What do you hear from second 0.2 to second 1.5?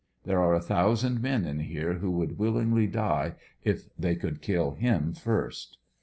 There are a thousand men